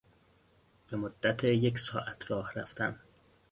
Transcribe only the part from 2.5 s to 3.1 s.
رفتن